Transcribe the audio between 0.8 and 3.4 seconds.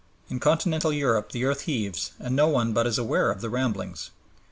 Europe the earth heaves and no one but is aware of